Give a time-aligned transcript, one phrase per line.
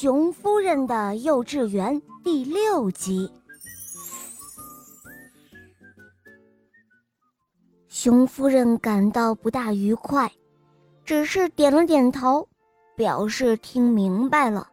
[0.00, 3.28] 熊夫人的幼稚园第六集。
[7.88, 10.30] 熊夫人感到不大愉快，
[11.04, 12.48] 只是点了点头，
[12.94, 14.68] 表示听明白了。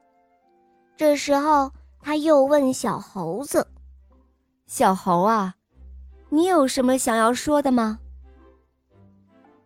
[0.96, 3.68] 这时候，他又问小猴子
[4.70, 5.56] ：“小猴啊，
[6.30, 7.98] 你有什么想要说的吗？”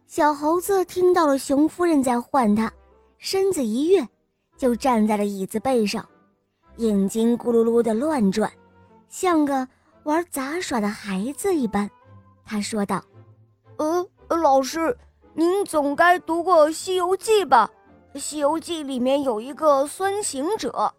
[0.08, 2.72] 小猴子听到了熊夫人在唤他，
[3.18, 4.08] 身子一跃。
[4.60, 6.06] 就站在了椅子背上，
[6.76, 8.52] 眼睛咕噜噜的乱转，
[9.08, 9.66] 像个
[10.04, 11.90] 玩杂耍的孩子一般。
[12.46, 13.02] 他说道
[13.80, 14.98] ：“呃，老师，
[15.34, 17.72] 您总该读过《西游记》吧？
[18.20, 20.94] 《西游记》里面有一个孙行者，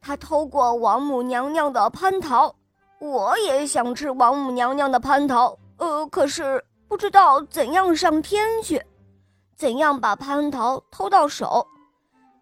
[0.00, 2.54] 他偷过王母娘娘的蟠桃。
[3.00, 8.82] 我也想吃王母娘娘的蟠桃，呃，可是不知道怎样上天去，
[9.56, 11.68] 怎样把蟠桃偷到手。”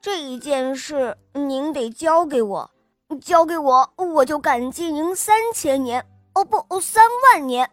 [0.02, 2.69] 这一件事您得交给我，
[3.20, 7.70] 交给我，我就感激您三千年哦不哦三万年。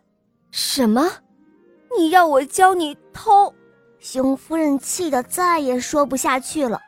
[0.51, 1.09] 什么？
[1.97, 3.51] 你要我教你偷？
[3.97, 6.79] 熊夫人气得再也说不下去了，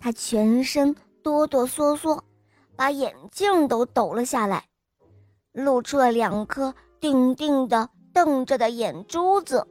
[0.00, 2.18] 她全身哆哆嗦嗦，
[2.74, 4.64] 把眼镜都抖了下来，
[5.52, 9.66] 露出了两颗定定的瞪着的眼珠子。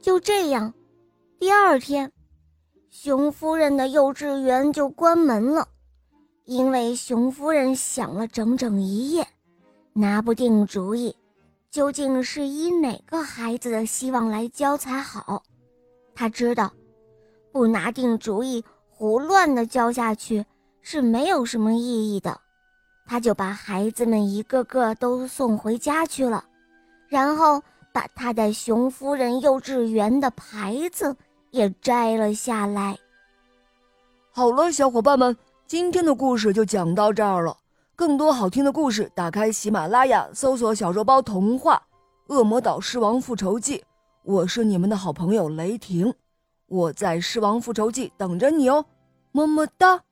[0.00, 0.72] 就这样，
[1.40, 2.12] 第二天。
[2.90, 5.68] 熊夫人的幼稚园就关门了，
[6.44, 9.26] 因为熊夫人想了整整一夜，
[9.92, 11.14] 拿不定主意，
[11.70, 15.42] 究竟是以哪个孩子的希望来教才好。
[16.14, 16.72] 她知道，
[17.52, 20.46] 不拿定主意，胡乱的教下去
[20.80, 22.40] 是没有什么意义的。
[23.06, 26.42] 她就把孩子们一个个都送回家去了，
[27.06, 31.14] 然后把她在熊夫人幼稚园的牌子。
[31.50, 32.98] 也摘了下来。
[34.30, 37.56] 好了，小伙伴们，今天的故事就讲到这儿了。
[37.96, 41.82] 更多好听的故事，打开喜马拉雅，搜索“小肉包童话
[42.34, 43.78] 《恶魔岛狮王复仇记》。
[44.22, 46.14] 我是你们的好朋友雷霆，
[46.66, 48.84] 我在《狮王复仇记》等着你哦，
[49.32, 50.02] 么么哒。